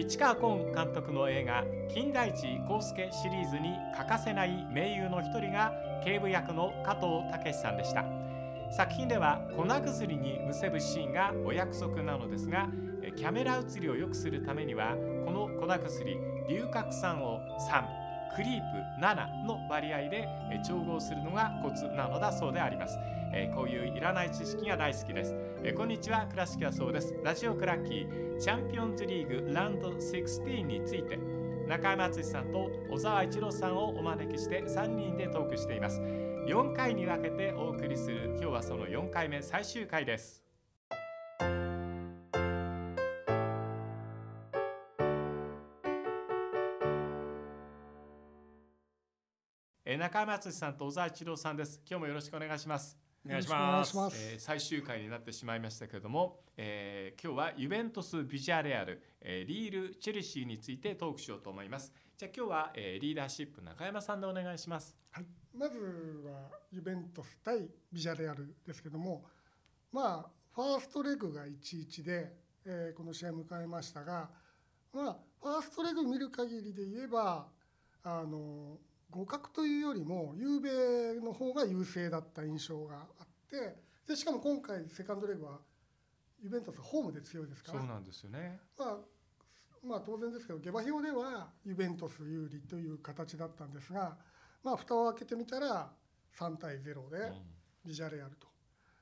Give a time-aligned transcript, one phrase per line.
[0.00, 5.72] 市川崑監督の映画「金田一耕助」シリーズに欠かせない名優の一人が
[6.04, 8.04] 警部役の加藤武さんでした。
[8.70, 12.68] 作品では粉薬にむせぶシーンがお約束なのですが
[13.16, 14.94] キャメラ映りを良くするためには
[15.24, 20.28] この粉薬硫角酸を3クリープ7の割合で
[20.66, 22.98] 調合するのがコツなのだそうであります、
[23.32, 27.14] えー、こういういらない知識が大好きです、えー、こんにちは倉敷はそうです。
[27.24, 31.18] ラジオクラッキーチャンピオンズリーグラウンド16について
[31.68, 36.00] 中山敦さんと小沢一郎さんをお招きして3人でトークしています。
[36.00, 40.47] 4回に分けてお送りする今日はその4回目最終回です。
[49.98, 51.80] 中山敦さんと小沢一郎さんです。
[51.84, 52.96] 今日もよろしくお願いします。
[53.26, 53.96] お願いします。
[54.16, 61.92] えー、最終回になってしまいましたけれども、えー、今日はユベントスビジャレアル、えー、リールチェルシーについてトークしようと思います。
[62.16, 64.96] じゃあ今日は、えー、リーダーシップ中山さんでお願いします。
[65.10, 65.26] はい。
[65.52, 65.78] まず
[66.24, 69.24] はユベントス対ビジャレアルですけども
[69.90, 72.32] まあファーストレグが1-1で、
[72.64, 74.30] えー、この試合を迎えましたが
[74.92, 77.48] まあファーストレグ見る限りで言えば
[78.04, 78.78] あの
[79.10, 85.58] 互角というよりもゆうべの方が優勢だった印象があってでしかも今回セカンドレグは
[86.42, 87.80] ユベントスホームで強いですから。
[87.80, 88.98] そうなんですよね、まあ、
[89.82, 94.16] まあ当然ですけど下馬評ではユベントス有利という形だったんですが、
[94.62, 95.90] まあ、蓋を開けてみたら
[96.38, 97.32] 3対0で
[97.84, 98.46] ビジャレアルと、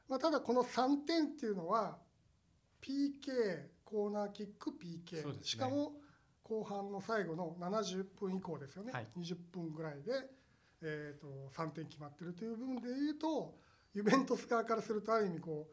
[0.09, 1.99] まあ、ただこの3点っていうのは
[2.81, 5.93] PK コーナーキック PK、ね、しかも
[6.49, 10.13] 後半の最後の70分以降ですよね、はい、20分ぐらいで、
[10.81, 13.59] えーと、3点決まってるという部分でいうと
[13.95, 15.67] ユベントス側からするとある意味こ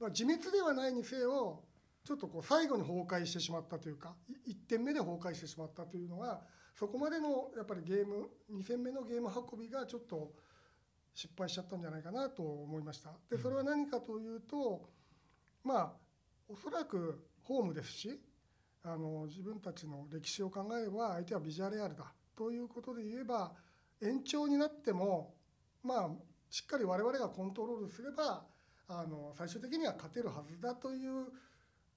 [0.00, 1.62] う、まあ、自滅ではないにせよ
[2.04, 4.14] ちょっとこう最後に崩壊してしまったというか
[4.48, 6.40] 1点目で崩壊してしまったというのは
[6.74, 10.32] そこまでのやっぱりゲーム2戦目のゲーム運びがちょっと
[11.12, 13.10] 失敗しちゃったんじゃないかなと思いました。
[13.28, 14.88] でそれは何かというと
[15.62, 15.92] まあ
[16.48, 18.20] おそらくホームですし
[18.82, 22.12] あの自分たちの歴史を考えれば相手はビジュアレアルだ。
[22.36, 23.52] ということで言えば
[24.00, 25.34] 延長になっても
[25.82, 26.10] まあ
[26.48, 28.44] しっかり我々がコントロールすれば
[28.88, 31.26] あの最終的には勝てるはずだという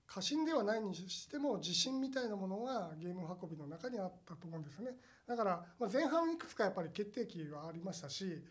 [0.06, 4.92] 過信ではないにしても自信みたいなものがゲーム運びの中にあったと思うんですね。
[5.26, 8.44] だから、ま、前半いくつかやっぱり決定機はありましたし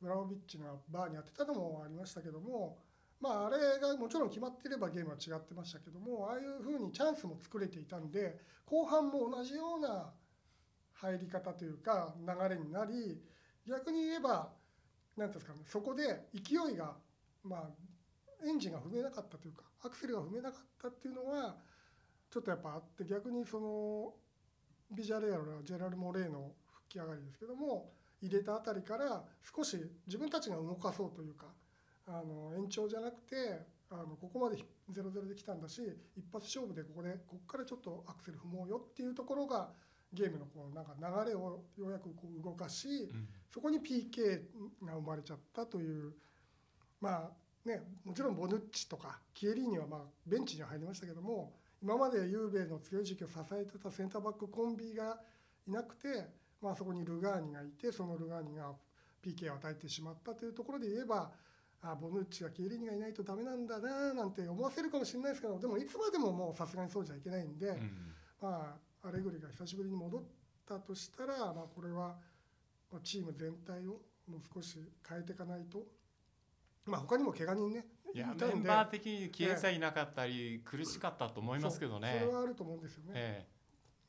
[0.00, 2.78] ブラウビッチがバーに当てたのもありましたけども
[3.20, 10.10] まあ、あれがもちろん決まっていればゲームは違ってましたけどもああいうふうにチャンスも作れていたんで後半も同じような
[10.94, 13.20] 入り方というか流れになり
[13.68, 14.48] 逆に言えば
[15.16, 16.94] 何ですかねそこで勢いが
[17.44, 17.70] まあ
[18.46, 21.56] エンジンが踏めなかったというかアクセルが踏めなかったっていうのは
[22.30, 24.14] ちょっとやっぱあって逆にその
[24.96, 27.92] ビジャレアルはジェラル・モレーの復帰上がりですけども
[28.22, 29.76] 入れたあたりから少し
[30.06, 31.46] 自分たちが動かそうというか
[32.10, 33.36] あの延長じゃなくて
[33.90, 34.56] あのここまで
[34.92, 35.80] 0-0で来たんだし
[36.16, 39.70] 一発勝負でここでここからちょっとアクセル踏もうよっていうところが
[40.12, 44.40] ゲームのこうなんか流れをようやくこう動かし、うん、そこに PK
[44.84, 46.12] が生まれちゃったという
[47.00, 55.18] まあねもちろんボヌッチとかキエリーニはまあベンチには入りましたけども今までユーベの強い時期を支えてたセンターバックコンビが
[55.66, 56.28] いなくて、
[56.60, 58.72] まあ、そこにルガーニがいてそのルガーニが
[59.24, 61.30] PK を与えてしまったというところで言えば
[61.82, 70.22] あボヌッチはキエリニがいないとダメなんだななんて思わせるかもしれないですけどでもいつまでももうさすがにそうじゃいけないんで、うん、まあアレグリが久しぶりに戻っ
[70.68, 72.16] たとしたら、まあ、これは
[73.02, 75.84] チーム全体をもう少し変えていかないと。
[76.84, 82.18] まあ他にも怪我人ねいやメンバー的に消えさえいなかったり、苦しかったと思いますけどね。
[82.20, 83.46] それはあると思うんですよね、え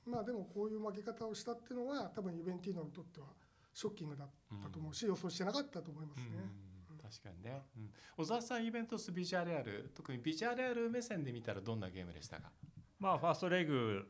[0.08, 3.28] え、まあでもこういう負け方をしたっていうのは多分ユベンティーノにとっては
[3.74, 4.30] ショッキングだっ
[4.64, 6.26] たと思うし、うん、予想してなかったと思いますね。
[6.66, 6.71] うん
[7.12, 12.52] 確かにね、うん、小沢さんイベントスビジュアルアル特にビジュアルアル目線で見たらどんなゲームでしたか？
[13.00, 14.08] まあファーストレグ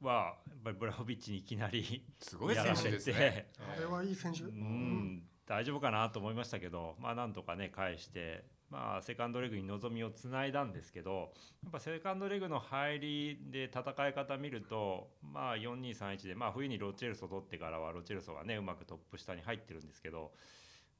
[0.00, 3.50] はやっぱりブラホビッチにいきなり すごい選手ですね。
[3.58, 11.32] あれはいい選手、うん、大丈夫かなと思いましたけどまあなんとかね返してまあ、セカンドレグに望みをつないだんですけど
[11.64, 20.30] やっぱセカンドレグの入りで戦い方見ると、まあ、4231で、まあ、冬にロチェルソ取ってからはロチェルソがねうまくトップ下に入ってるんですけど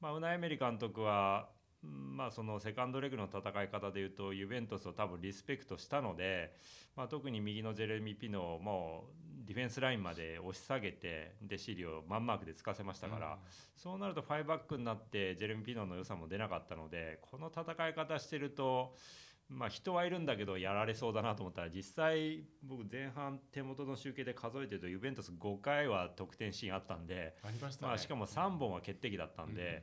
[0.01, 1.49] まあ、ウナエメリ監督は、
[1.83, 6.55] まあ、そのセカンドレグの戦い方でいうとユベントスを多分リスペクトしたので、
[6.97, 13.37] まあ、特に右のジェレミー・ピノをもうディフェンスラインまで押し下げてでシリをマンマークでつかせましたから、うん、
[13.77, 18.95] そうなると5バックになってジェレミー・ピノの良さも出なかったのでこの戦い方してると。
[19.51, 27.89] まあ、人はいるんだけどやられそうだなと思ったら実際僕前半手元の集計で数えてるとユベントス5回は得点シーンあったんでありましたね。
[27.89, 29.83] まあ、しかも3本は決定機だったんで、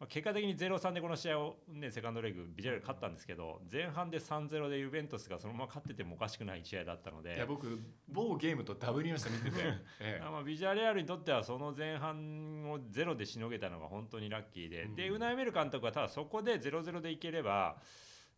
[0.00, 9.56] まあ、結果的に0-3でこの試合を、ね、セカンドレグビジュアル勝ったんですけど前半で3-0でユベントスがそのまま勝っててもおかしくない試合だったのでいや僕某ゲームとダブりました見てて、
[10.00, 10.24] ええ。
[10.24, 14.94] まあビジュアレアルにとってはその前半をゼロでしのげたのが本当にラッキーで、うん。
[14.94, 17.76] でウナイメル監督はただそこで0-0でいければ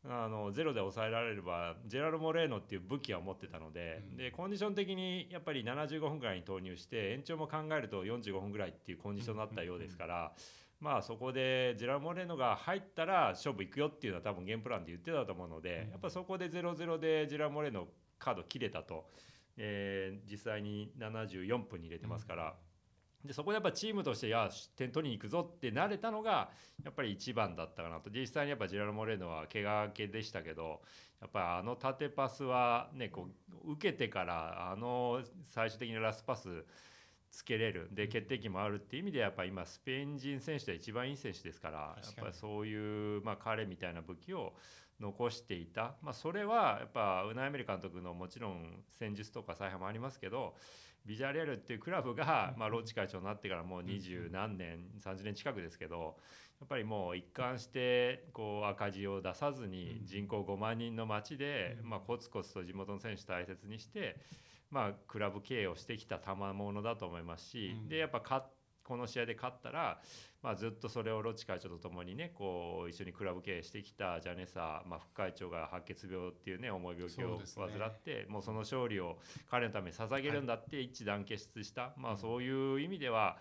[0.07, 4.17] あのゼロで抑えられればジェラル・モレーノっていう武器は持ってたので,、うん。
[4.19, 10.33] でコンディション的にやっぱり75分ぐらいに投入して延長も考えると45分ぐらいっていうコンディションだったようですから。
[10.81, 15.91] まあそこでジェラル・モレーノが入ったら勝負いくよっていうのは多分ゲームプランで言ってたと思うので、うん。
[15.93, 17.87] やっぱそこで0-0でジェラル・モレーノ
[18.19, 19.09] カード切れたと。
[19.57, 22.57] えー実際に74分に入れてますから、
[23.25, 26.51] でそこでやっぱチームとしていや点取りに行くぞって慣れたのが
[26.85, 28.11] やっぱり一番だったかなと。
[28.11, 30.83] 実際にやっぱジェラル・モレーノは怪我明けでしたけど
[31.21, 33.29] やっぱりあの縦パスはねこ
[33.67, 36.65] う受けてからあの最終的にラストパス
[37.31, 37.89] つけれる。
[37.93, 44.53] で決定機もあるっていう意味でやっぱ今スペイン人選手で一番いい選手ですからやっぱりそういう、まあ、彼みたいな武器を
[45.01, 50.55] 残していた、まあ、それはやっぱウナイメリ監督のもちろん戦術とか采配もありますけど
[51.07, 56.17] ビジャレアルっていうクラブが、まあ、ロッチ会長になってからもう二十何年30年近くですけど
[56.61, 60.07] やっぱりもう一貫してこう赤字を出さずにうん。
[60.07, 61.91] 人口5万人の町で、うん。
[61.91, 64.17] まあ、コツコツと地元の選手大切にして、
[64.71, 67.89] まあ、クラブ経営をしてきた賜物だと思いますし、うん。
[67.89, 68.47] でやっぱ勝っ
[68.85, 70.01] この試合で勝ったら、
[70.43, 79.19] まあ、ずっとそれをロッチ会長とともにねこう一緒にクラブ経営してきたジャネサ、まあ、副会長が白血病っていうね重い病気を患って、もうその勝利を
[79.51, 83.39] 彼のために捧げるんだって一致団結した、まあ、そういう意味では、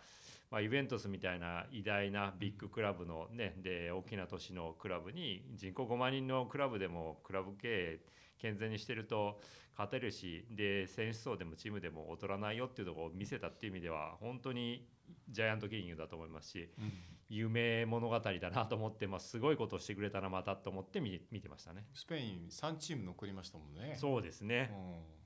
[0.49, 7.99] まあ、イベントスみたいな偉大なビッグクラブのねで大きな都市のクラブに人口5万人のクラブでもクラブ経営
[8.39, 9.39] 健全にしてると
[9.73, 14.85] 勝てるしで選手層でもチームでも劣らないよっていうところを見せたっていう意味では本当に
[15.29, 16.91] ジャイアントキリングだと思いますしうん
[17.29, 21.85] 夢物語だなと思って、まあ、すごいことをしてくれたなまたと思って見見てましたね。
[21.93, 23.95] スペイン3チーム残りましたもんね。
[23.99, 25.23] そうですね、うん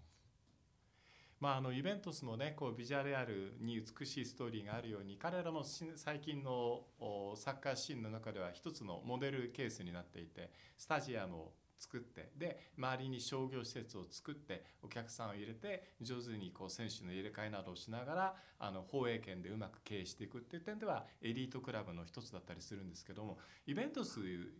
[1.40, 24.20] まあ、あのユベントスのねこうビジュアレアルに美しいストーリーがあるように彼らもし最近のおサッカーシーンの中では一つのモデルケースになっていてスタジアムを作ってで周りに商業施設を作ってお客さんを入れて上手にこう選手の入れ替えなどをしながらあの放映権でうまく経営していくっていう点ではエリートクラブの一つだったりするんですけどもイベントス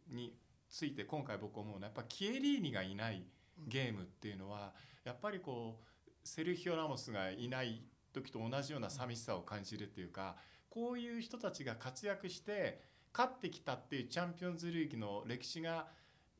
[0.10, 0.36] に
[0.70, 3.24] ついて今回僕思うのはやっぱキエリーニがいない
[3.68, 4.74] ゲームっていうのは
[5.04, 7.82] やっぱりこうセルヒオ・ラモスがいない
[8.14, 10.36] 時と同じような寂しさを感じるっていうか
[10.70, 12.82] こういう人たちが活躍して
[13.14, 15.88] 勝ってきたっていうチャンピオンズリーグの歴史が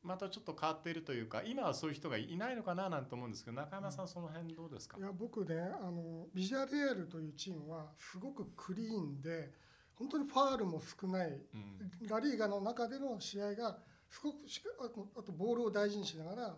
[0.02, 4.96] またちょっと変わっているというか今はそういう人がいないのかななんて思うんですけど中山さんその辺どうですか？
[4.98, 9.50] いや僕ねあのビジュアレアルというチームはすごくクリーンで
[9.94, 12.08] 本当にファールも少ないうん。
[12.08, 13.78] ラリーガの中での試合が
[14.08, 16.56] すごくしかあとボールを大事にしながら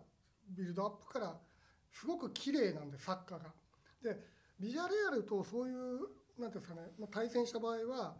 [0.51, 1.37] ビルドアップから
[1.91, 3.53] すごく綺麗なんでサッカーが。
[4.03, 4.21] で
[4.61, 6.01] ビジュアレアルとそういう
[6.39, 8.17] なんていうんですかね、まあ、対戦した場合は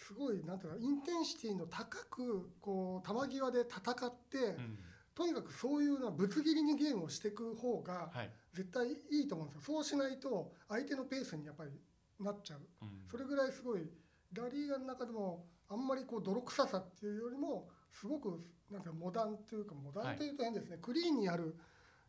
[0.00, 4.78] すごいなんていうかインテンシティの高くこう球際で戦って、うん。
[5.14, 8.30] とにかくそういうのはぶつ切りにゲームをしていく方がはい。
[8.54, 9.62] 絶対いいと思うんですよ。
[9.74, 11.70] そうしないと相手のペースにやっぱり
[12.18, 12.60] なっちゃう。
[12.82, 12.88] うん。
[13.10, 13.90] それぐらいすごい
[14.32, 18.40] ラリーガの中でもあんまりこう泥臭さっていうよりもすごく
[18.70, 21.56] なんかモダンというかモダンというと変ですね、クリーンにやる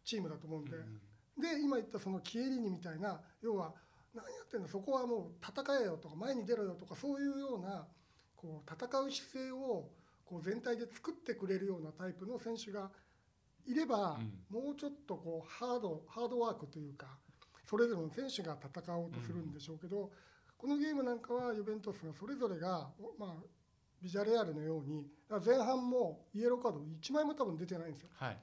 [0.04, 0.78] チームだと思うんで、
[1.38, 3.74] で今言ったそのキエリーニみたいな要は
[4.14, 4.68] 何やってんの？
[4.68, 7.88] そこはもう戦えよとか前に出ろよとかそういうような
[8.36, 9.90] こう戦う姿勢を
[10.26, 12.90] こう全体で作ってくれるようなタイプの選手が
[13.66, 14.18] いれば、
[14.50, 17.08] もうちょっとこうハードハードワークというか
[17.70, 20.12] それぞれの選手が戦おうとするんでしょうけど、
[20.58, 23.34] このゲームなんかはユベントスがそれぞれが、まあ、
[24.02, 25.06] ビジャレアルのように
[25.46, 28.10] 前半もイエローカード1枚も多分出てないんですよ。
[28.16, 28.38] はい。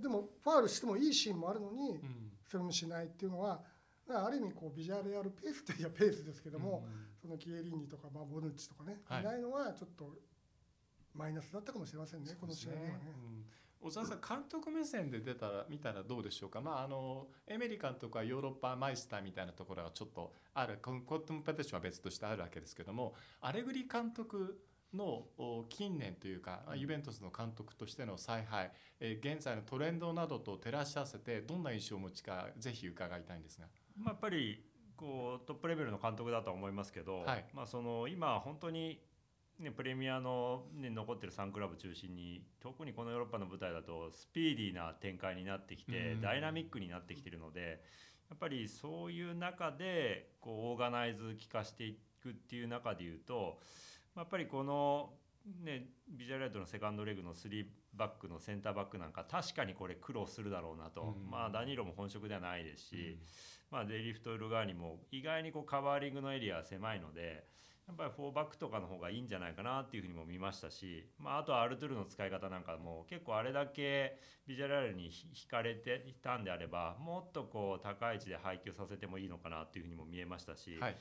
[0.00, 2.32] でもファールしてもいいシーンもあるのに、うん。
[2.46, 3.60] それもしないっていうのは
[4.10, 6.84] だからある意味こうビジュアルやるペースといえばペースですけども、
[7.22, 9.22] そのキエリーニとか、まあ、ボヌッチとかね、はい。
[9.22, 10.10] い、ないのはちょっと
[11.14, 12.92] マイナスだったかもしれませんねこの試合ではね。
[13.06, 13.88] うん。
[13.88, 20.78] 小沢さん監督目線で出たら見たらどうでしょうか、まあ、あのエメリ監督はヨーロッパマイスターみたいなところがちょっとある。
[20.82, 24.60] コンペティションは別としてあるわけですけどもアレグリ監督
[24.92, 33.66] のお近年というかユベントスの監督としての采配、えー現在のトレンドなどと照らし合わせてどんな印象をお持ちかぜひ伺いたいんですが。
[34.00, 34.64] まあ、やっぱり
[34.96, 37.44] こうトップレベルの監督だとは思いますけど、はい。
[37.54, 39.00] まあ、その今本当に
[39.60, 47.82] ね、プレミアの、ね、残ってる3クラブ中心に特にこのヨーロッパの舞台だとスピーディーな展開になってきて、ダイナミックになってきてるので
[48.30, 53.58] やっぱりそういう中でこうオーガナイズ効かしていくっていう中でいうと
[54.16, 55.10] やっぱりこの、
[55.62, 63.18] ね、ビジュアルライトのセカンドレグの3バックのセンターバックなんか確かにこれ苦労するだろうなと、まあダニーロも本職ではないですし、
[63.70, 67.48] まあ、デイリフト・ウルガーニも意外にこうカバーリングのエリアは狭いので。
[67.88, 80.96] やっぱり4バックとかの方がいいんじゃないかなっていうふうにも見ましたし、まあ、あとはアルトゥルの使い方なんかも結構あれだけビジュアルに惹かれていたんであればもっとこう高い位置で配球させてもいいのかなっていうふうにも見えましたし、はい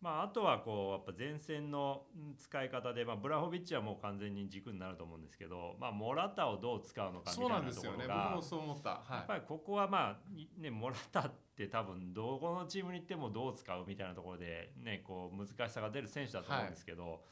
[0.00, 2.02] まあ、あとはこうやっぱ前線の
[2.38, 17.22] 使い方で、まあ、ブラホビッチはもう完全に軸になると思うんですけど、まあ、モラタをどう使うのかみたいなところがもそう思った、はい、やっぱりここはまあねモラタって多分どこのチームに行ってもどう使うみたいなところでねこう難しさが出る選手だと思うんですけど、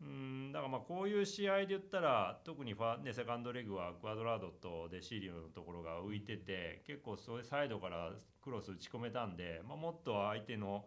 [0.00, 8.10] うんだからまあこういう試合で言ったら特にファ、ね、セカンドレグはクアドラードとデシーリオのところが浮いてて結構それサイドから
[8.42, 10.84] クロス打ち込めたんで、まあ、もっと相手の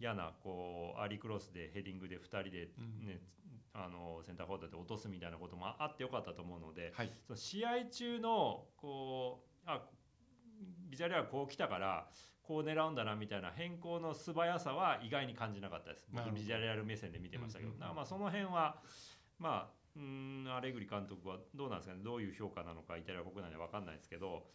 [0.00, 2.68] 嫌なこうアリクロスでヘディングで2人で、
[3.04, 3.20] ね
[3.72, 7.12] あのセンターフォワードで落とすみたいなこともあってよかったと思うので、はい。
[7.24, 9.82] その試合中のこうあ
[10.90, 12.08] ビジャレアこう来たから
[12.42, 16.08] こう狙うんだなみたいな変更の素早さは意外に感じなかったです。
[16.12, 17.96] 僕ビジャレアル目線で見てましたけど、うんうんうん。
[17.96, 18.82] まあその辺は
[19.38, 22.02] まあうーんアレグリ監督はどうなんですかね。
[22.02, 24.48] どういう評価なのかイタリア国内では分かんないですけど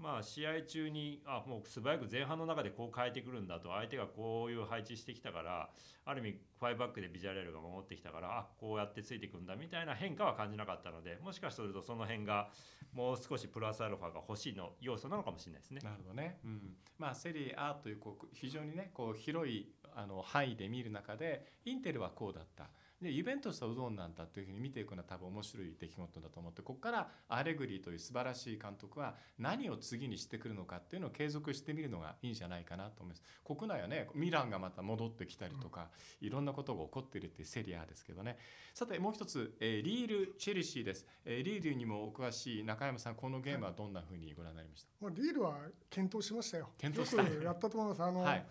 [0.00, 5.70] まあ試合中にあもう素早く前半の中でこう変えてくるんだと相手がこういう配置してきたから
[6.06, 12.48] ある意味ファイブバックでビジュアルが守ってきたからあこうやってついていくんだみたいな変化は感じなかったのでもしかするとその辺が
[12.94, 15.80] もう少しプラスアルファが欲しいの要素なのかもしれないですね。
[15.84, 16.60] なるほどね、うん、
[16.98, 22.70] まあセリエ A というこう非常にねこう広いあの範囲で見る中でインテルはこうだった
[23.02, 33.22] でユベントスはうどんなんだというふうに見ていくのは多分面白い出来事だと思ってここからアレグリという素晴らしい監督は何を次にしてくるのかっていうのを継続してみるのがいいんじゃないかなと思います。
[33.44, 35.88] 国内はねミランがまた戻ってきたりとか、
[36.20, 38.36] いろんなことが起こっているっていうセリエAですけどね。
[38.74, 45.56] さてもう一つ、えーリール・チェルシーです、えーリールにもお詳しい中山さんこのゲームはどんなふうにご覧になりました、まあ、リールは
[45.88, 46.68] 健闘しましたよ。
[46.78, 47.22] 健闘した。
[47.22, 48.02] やったと思います。
[48.02, 48.46] あの、はい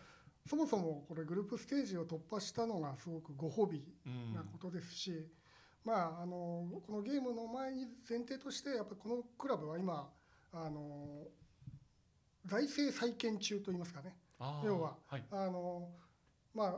[0.49, 5.27] そもそもこれグループステージを突破したのがすごくご褒美うんなことですし、
[5.85, 10.09] まああのこのゲームの前に前提としてやっぱりこのクラブは今
[10.51, 11.27] あの
[12.45, 14.15] 財政再建中といいますかね。
[14.65, 15.89] 要ははいあの
[16.55, 16.75] まあ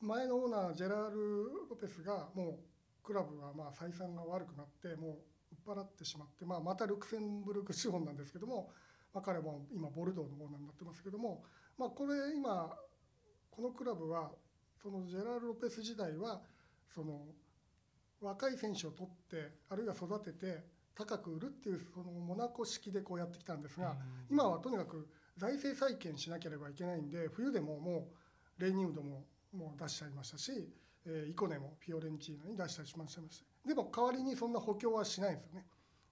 [0.00, 2.58] 前のオーナージェラール・ロペスがもう
[3.04, 5.10] クラブがまあ採算が悪くなってもう
[5.68, 8.70] 売っ払ってしまって、まあ、またルクセンブルク資本なんですけども、
[9.14, 11.44] まあ、彼も今ボルドーのオーナーになってますけども、
[11.78, 12.70] まあ、これ今
[13.50, 14.30] このクラブは
[14.82, 16.40] そのジェラール・ロペス時代は
[16.94, 17.26] その
[18.20, 20.64] 若い選手を取ってあるいは育てて
[20.94, 23.96] 高く売るっていうそのモナコ式でこうやってきたんですが、
[24.30, 28.08] 今はとにかく財政再建しなければいけないんで冬でもも
[28.58, 30.52] うレイニウドももう出しちゃいましたし、
[31.06, 33.22] えーイコネもフィオレンチーナに出したりしました
[33.66, 35.66] でも代わりにそんな補強はしないんですよね。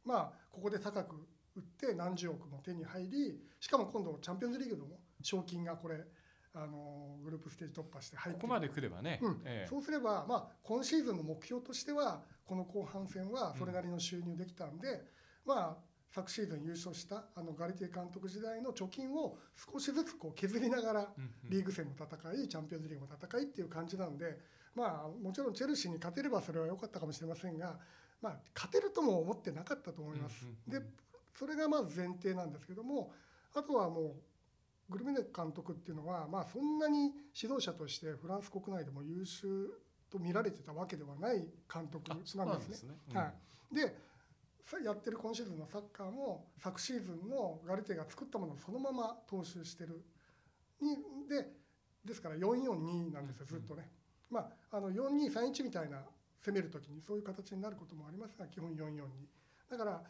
[0.04, 1.16] まあここで高く
[1.56, 4.86] 売って何十億も手に入りしかも今度チャンピオンズリーグの
[5.22, 6.04] 賞金がこれ
[6.52, 9.42] あのグループステージ突破して入ってここまで来ればね、うん。
[9.44, 9.68] ええ。
[9.68, 15.02] そうすれば、まあ、今シーズンの目標としてはこの後半戦はそれなりの収入できたんで、
[15.46, 19.38] まあ、昨シーズン優勝したあのガリティ監督時代の貯金を
[19.72, 21.50] 少しずつこう削りながらうんうん。
[21.50, 22.06] リーグ戦も戦
[22.42, 24.38] いチャンピオンズリーグも戦いっていう感じなんで、
[24.74, 27.78] まあ、もちろんチェルシーに勝てればそれは良かったかもしれませんが、
[28.20, 30.44] まあ、勝てるとも思ってなかったと思います。
[30.44, 30.84] うんうんうん。
[30.84, 30.90] で
[31.38, 33.12] それがまず前提なんですけども
[33.54, 34.14] あとはもう
[34.90, 39.70] グルメネ監督っていうのは、まあ、そんなに指導者としてフランス国内でも優秀
[40.10, 42.44] と見られてたわけではない監督なんですね。
[42.68, 43.16] ですね、うん。
[43.16, 43.32] は
[43.72, 43.94] い、で
[44.64, 50.04] さやってる今シーズンのサッカーも昨シーズンのガルテが作ったものをそのまま踏襲してる。
[50.80, 50.96] に
[51.28, 51.46] で
[52.04, 53.88] ですから442なんですよずっとね。
[54.28, 56.02] まあ、あの4231みたいな
[56.44, 59.06] 攻める時にそういう形になることもありますが基本442
[59.70, 60.02] だから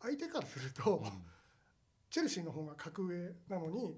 [0.00, 1.10] 相手からすると、うん。
[2.12, 3.96] チェルシーの方が格上なのに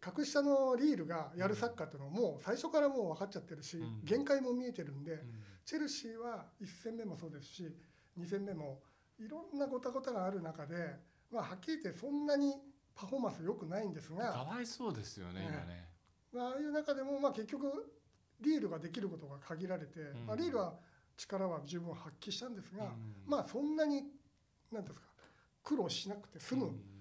[0.00, 4.00] 格下のリールがやるサッカーっていうのはもう最初からもう分かっちゃってるし、うん。
[4.04, 5.18] 限界も見えてるんで、うん。
[5.64, 7.76] チェルシーは1戦目もそうですし
[8.18, 8.80] 2戦目も
[9.18, 10.96] いろんなごたごたがある中で、
[11.30, 12.54] まあ、はっきり言ってそんなに
[12.94, 15.88] パフォーマンス良くないんですかが、わいそうですよね、ね今ね。
[16.32, 17.92] まあああいう中でもまあ結局
[18.40, 20.26] リールができることが限られて、ん。
[20.26, 20.74] まあ、リールは
[21.16, 23.14] 力は十分発揮したんですが、うん。
[23.26, 24.04] まあそんなに
[24.72, 25.00] 何ですか
[25.64, 26.97] 苦労しなくて済む、うん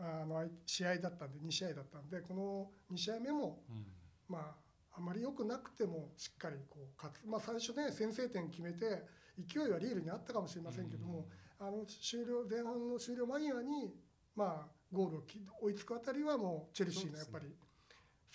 [0.00, 3.86] あの試合だったんで2試合だったんでこの2試合目もうん。
[4.28, 4.54] まあ
[4.92, 9.04] あまり良くなくてもしっかりこう勝つ、まあ、最初ね先制点決めて
[9.38, 11.28] 勢いはリールにあったかもしれませんけども、
[11.58, 13.94] あの終了前半の終了間際に、
[14.34, 17.46] まあ、ゴールをき追いつくあたりはもうチェルシーのやっぱり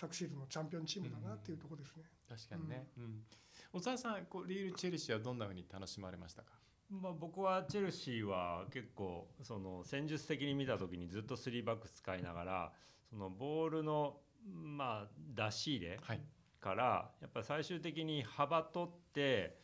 [0.00, 2.04] 昨シーズンのチャンピオンチームだなっていうところですね。
[2.28, 3.22] 確かにね、うん。
[3.72, 6.54] 小沢さんこうリールチェルシーはどんなふうに楽しまれましたか？
[6.90, 12.72] まあ、僕はチェルシーは結構その戦術的に見た時にずっと3バック使いながら
[13.10, 16.20] そのボールのまあ出し入れはい。
[16.60, 19.58] からやっぱり最終的に幅取って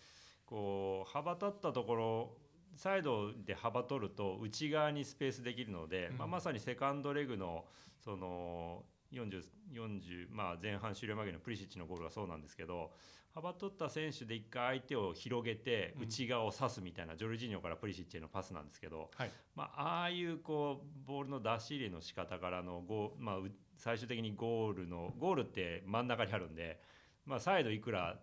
[0.47, 2.37] こう幅取ったところ
[2.77, 6.19] サイドで幅取ると内側にスペースできるので、うん。
[6.19, 7.65] まあ、まさにセカンドレグの
[7.99, 12.93] その40 40、まあ、前半終了間際のプリシッチのゴールがそうなんですけど
[13.35, 16.03] 幅取った選手で一回相手を広げてうん。
[16.03, 19.31] 内側を刺すみたいな、ジョルジーニョからプリシッチへのパスなんですけど、はい。
[19.55, 26.81] まあ、ああいうこうボールの出し入れの仕方からのゴー、まあ、う最終的にゴールのゴールって真ん中にあるんで、
[27.27, 28.19] まあ、サイドいくら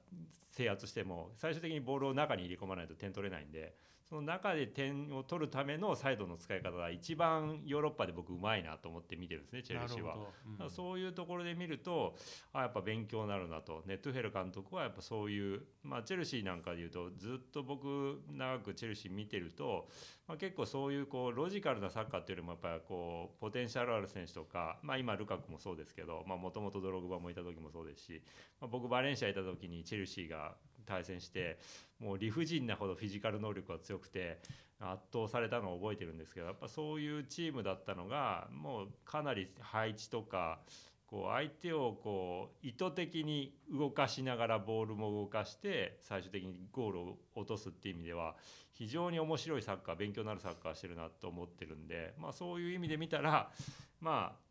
[0.51, 3.75] 制圧しても最終的にボールを中に入れ込まないと点取れないんで
[4.09, 10.15] その中で点を取るためのサイドの使い方が一番ヨーロッパで僕うまいなと思って見てるんですねチェルシーは。
[10.59, 10.69] うん。
[10.69, 12.15] そういうところで見ると
[12.51, 13.83] あやっぱ勉強になるなと。
[13.85, 19.87] ネットゥヘル監督はやっぱそういう、まあ、チェルシーなんかでいうとずっと僕長くチェルシー見てると、
[20.27, 28.23] まあ、結構そういうこうロジカルなサッカーっていうよりもやっぱりこうポテンシャルある選手とか、まあ、今ルカクもそうですけどもともとドログバもいた時もそうですし、
[28.59, 30.55] まあ、僕バレンシアいた時にチェルシーが
[30.89, 31.59] 対戦して
[31.99, 34.39] もう理不尽なほどフィジカル能力が強くて
[34.79, 40.59] 圧倒されたのを覚えてるんですけどやっぱそういうチームだったのがもうかなり配置とか
[41.05, 48.35] こう相手をこう意図的に動かしながらボールも動かして最終的にゴールを落とすっていう意味では
[48.73, 53.51] 非常に面白いサッカー勉強になるサッカーしてるなと思ってるんで、まあ、そういう意味で見たら
[53.99, 54.49] まあ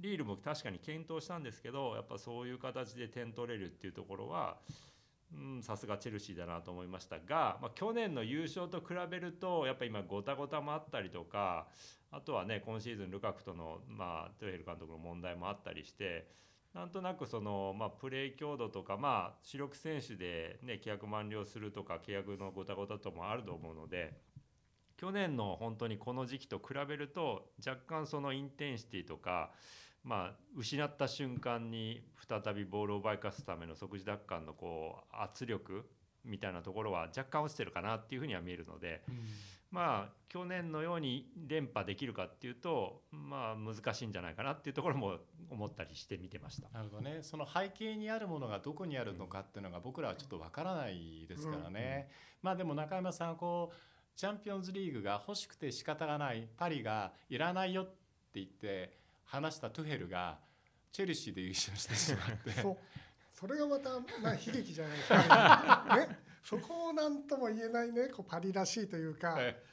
[0.00, 4.56] リールも確かに検討したんですけどやっぱそういう形で点取れるっていうところは
[5.62, 11.68] さすがチェルシーだなと思いましたが、まあ、去年の優勝と比べるとやっぱ今ごたごたもあったりとか
[12.10, 16.28] あとはね今シーズンルカクとの、まあ、トゥエヘル監督の問題もあったりして
[16.74, 24.14] なんとなくその、まあ、プレー強度とか、まあ、主力選手で、ね、契約満了するとか契約のごたごたともあると思うので
[24.96, 29.50] 去年の本当にこの時期と比べると若干そのインテンシティとか
[30.02, 35.84] まあ、失った瞬間に再びボールを奪い返すための即時奪還のこう圧力
[36.24, 39.02] みたいなところは若干落ちてるかなっていうふうには見えるので、
[39.70, 46.68] まあ去年のように連覇できるかっていうとまあ難しいんじゃないかなっていうところも思ったりして見てました。
[46.70, 47.18] なるほどね。
[47.22, 52.08] その背景にあるものがどこにあるのかっていうのが僕らはちょっとわからないですからね、
[52.42, 53.76] まあでも中山さんこう
[54.16, 57.92] チャンピオンズリーグが欲しくて仕方がないパリがいらないよって
[58.34, 58.99] 言って
[59.30, 60.38] 話したトゥヘルが
[60.92, 62.50] チェルシーで優勝してしまって。
[62.60, 62.76] そう。
[63.32, 63.90] それがまた、
[64.22, 69.64] まあ、悲劇じゃないですか、 ね、そこを何とも言えないねこうパリらしいというか、え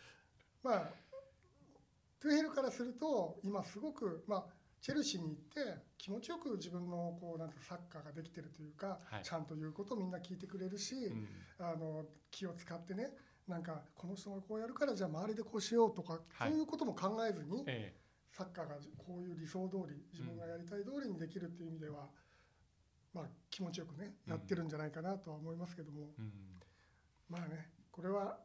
[0.63, 0.89] まあ
[2.19, 4.45] トゥヘルからすると今すごく、まあ、
[4.79, 9.23] チェルシーに行って気持ちよく自分のこうなんてサッカーができてるというか、はい。
[9.23, 11.27] ちゃんと言うことをみんな聞いてくれるし、うん。
[11.59, 13.09] あの気を使ってね
[13.47, 16.49] なんかこの人がこうやるからじゃあ周りでこうしようとか、はい。
[16.51, 17.93] そういうことも考えずに、え
[18.31, 22.07] サッカーがこういう理想通り自分がやりたい通りにできるっていう意味では、
[23.13, 26.09] まあ、気持ちよくねうんやってるんじゃないかなとは思いますけども、
[27.29, 28.37] まあねこれは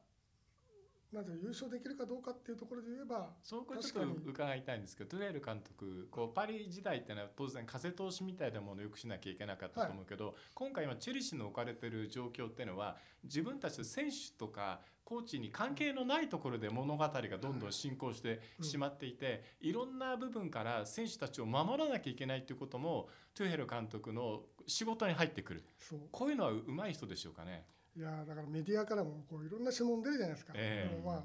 [1.12, 25.64] なん優勝できるかどうかっていうところで言えばそうこれちょっと伺いたいんですけどトゥエル監督こうパリ時代ってのは当然風通しみたいなものをよくしなきゃいけなかったと思うけど、今回今チェルシーの置かれてる状況っていうのは自分たちの選手とかコーチに関係のないところで物語がどんどん進行してしまっていて、いろんな部分から選手たちを守らなきゃいけないっていうこともトゥヘル監督の仕事に入ってくる。
[26.10, 27.66] こういうのはうまい人でしょうかね？
[27.96, 30.94] いやだからメディアからもこういろんな質問出るじゃないですか、ええ。
[30.94, 31.24] でもまあ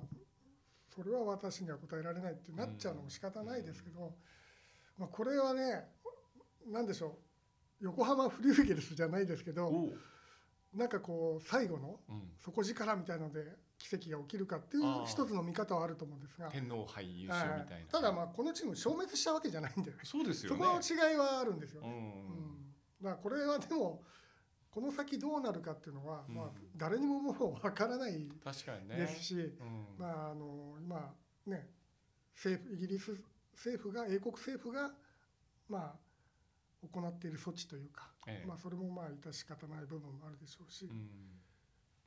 [0.93, 4.15] それは私には答えられないってなっちゃうのも仕方ないですけど、
[4.97, 5.86] まあ、これはね
[6.69, 7.12] 何でしょう
[7.86, 9.71] 横浜フリューゲルスじゃないですけど
[10.73, 12.21] なんかこう最後のうん。
[12.43, 13.45] 底力みたいので
[13.77, 20.58] 奇跡が起きるかっていうああ一つの見方はあると思うんですが、天皇杯優勝みたいな、はいただまあこのチーム消滅したわけじゃないんだよねそうですよね。
[20.58, 21.95] そこの違いはあるんですよね、うん。
[21.95, 22.73] うん。
[23.03, 24.01] だからこれはでも
[24.78, 26.36] この先どうなるかっていうのは、うん。
[26.36, 28.30] まあ、誰にももうわからない
[28.96, 29.52] ですし、うん。
[29.98, 31.16] まああの今
[31.48, 31.68] ね
[32.36, 33.20] 政府イギリス
[33.56, 34.92] 政府が英国政府が
[35.68, 38.48] まあ行っている措置というか、ええ。
[38.48, 41.10] まあそれもまあ致し方ない部分もあるでしょうし、うん。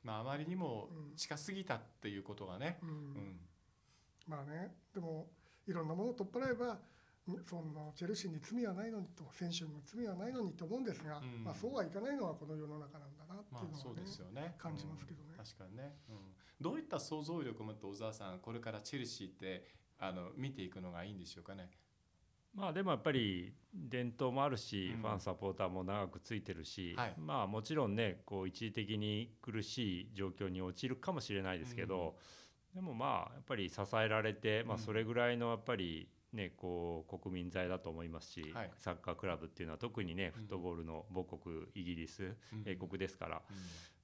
[0.05, 1.15] まああまりにもうん。
[1.17, 2.79] 近すぎたっていうことがね、
[4.25, 5.27] まあねでも
[5.67, 6.79] いろんなものを取っ払えば
[7.25, 11.43] そんなチェルシーに罪はないのにと選手にも罪はないのにと思うんですが、うん。
[11.43, 14.55] まあ、そうはいかないのはこの世の中なんだなっていうのはね、ですよね。
[14.57, 15.29] 感じますけどね。
[15.37, 15.45] うん。
[15.45, 16.15] 確かにね、うん、
[16.59, 19.65] どういった想像力を持って小沢さんこれからチェルシーって
[19.99, 21.69] あの見ていくのがいいんでしょうかね。
[22.53, 25.01] まあでもやっぱり伝統もあるし、うん。
[25.01, 27.13] ファンサポーターも長くついてるし、はい。
[27.17, 32.15] まあもちろんねこう一時的に苦しい状況に陥るかもしれないですけど、
[32.73, 38.71] でもまあやっぱり支えられて、まあ、うんそれぐらいのやっぱりねこう国民財だと思いますし、はい。
[38.77, 40.41] サッカークラブっていうのは特にねうん。
[40.41, 42.63] フットボールの母国イギリスうん。
[42.65, 43.55] 英国ですから、うん。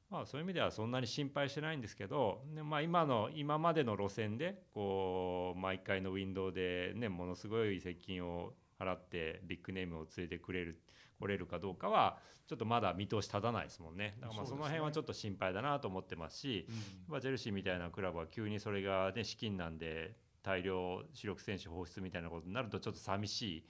[0.10, 10.80] まあ、そういう意味ではそんなに心配してないんですけど、ねまあ、今の今までの路線でこう毎回のウィンドウで、ね、ものすごい接近を払ってビッグネームを連れてくれる
[11.20, 14.16] 来れるかどうかはちょっとまだ見通し立たないですもんね。
[14.22, 16.68] だからまあその辺はちょっと心配だなと思ってますし、
[17.08, 20.16] まあ、チェルシーみたいなクラブは急にそれが、ね、資金なんで
[20.48, 23.64] 大量主力選手放出みたいなことになるとちょっと寂しい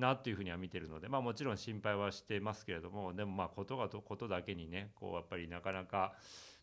[0.00, 6.14] なというふうには見てるので、まあ、もちろん心配はしてますけれどもでもまあことがとことだけにねこうやっぱりなかなか、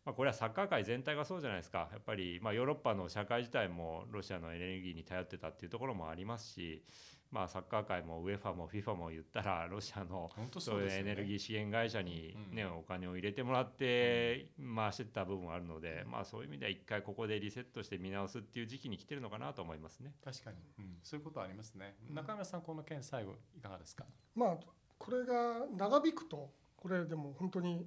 [0.06, 1.90] まあ、これはサッカー界全体がそうじゃないですか。
[1.92, 6.84] やっぱりまあヨーロッパの社会自体もロシアのエネルギーに頼ってたっていうところもありますし、
[7.30, 12.78] まあ、サッカー界も UEFA も FIFA も言ったらロシアの本当そういうエネルギー資源会社に、ねうん。
[12.80, 20.14] お金を入れてもらって回してった部分はあるので、まあ、そういう意味では一回ここでリセットして見直すっていう時期に来てるのかなと思いますね。
[20.26, 21.96] 確かに、うん、そういうことありますね。
[22.10, 24.04] 中村さんこの件最後いかがですか？
[24.36, 24.58] まあ
[24.98, 27.86] これが長引くとこれでも本当に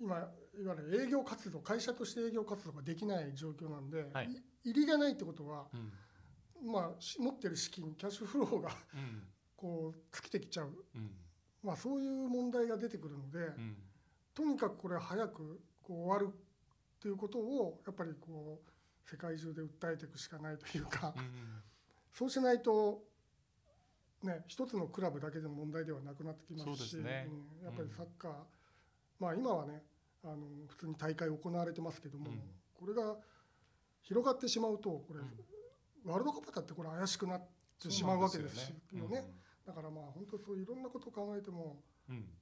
[0.00, 4.30] 今いわゆる営業活動会社として営業活動ができない状況なんで、はい。
[4.64, 5.66] い入りがないってことは、
[6.62, 6.72] うん。
[6.72, 9.22] まあ、し持ってる資金キャッシュフローがうん。
[9.56, 11.10] こう尽きてきちゃう、うん。
[11.62, 13.76] まあ、そういう問題が出てくるので、うん。
[14.34, 21.62] とにかくこれ早くこう終わるっていうことをやっぱりこう世界中で訴えていくしかないというか、うん
[22.18, 23.04] そうしないと、
[24.24, 27.28] ね、一つのクラブだけでの問題ではなくなってきますしね。
[27.60, 27.64] うん。
[27.64, 28.32] やっぱりサッカー、
[29.18, 29.82] まあ今はね
[30.24, 32.40] あの普通に大会行われてますけども、うん。
[32.74, 33.16] これが
[34.02, 36.10] 広がってしまうとこれ、うん。
[36.10, 37.42] ワールドカップだってこれ怪しくなっ
[37.82, 39.24] てしまうわけですしよね。
[39.66, 41.82] だからまあ本当そういろんなことを考えても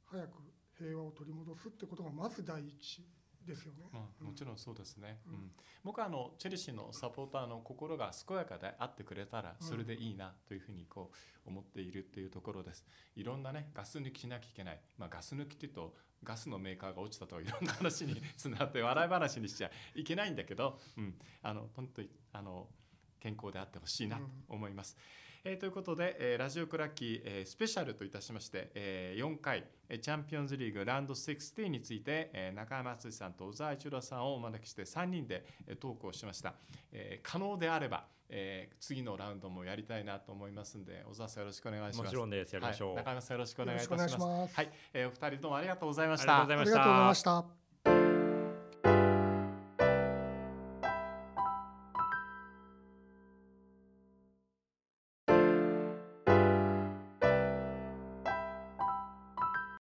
[0.05, 0.31] 早く
[0.79, 3.07] 平和を取り戻すってことがまず第一
[3.47, 3.85] ですよね。
[3.93, 5.33] まあ、もちろんそうですね、うん。
[5.33, 5.51] うん。
[5.85, 11.11] 僕はあのチェルシーのサポーターの心が健やかであってくれたらそれでいいなというふうにこ
[11.45, 12.85] う思っているというところです。
[13.15, 22.69] いろんなねガス抜きしなきゃいけない、まあ、ガス抜きっていうとガスのメーカーが落ちたとかいろんな話につながって 笑い話にしちゃいけないんだけど、うん、あの本当にあの
[23.21, 24.97] 健康であってほしいなと思います。
[25.49, 36.55] えーということで、えーラジオクラッキー、えースペシャルといたしまして、えー4回、えーチャンピオンズリーグラウンド16について、えー中山敦さんと小沢一郎さんをお招きして3人で、えートークをしました、
[36.91, 42.03] えー可能であれば、えー次のラウンドもやりたいなと思いますので小沢さんよろしくお願いします。
[42.03, 42.53] もちろんです。
[42.53, 43.99] やりましょう、はい、中山さんよろしくお願いいたします。
[43.99, 44.11] 願い。
[44.11, 44.55] します。
[44.57, 46.75] はい、えーお二人どうもありがとうございましありがとうございました。
[46.75, 47.66] ありがとうございました。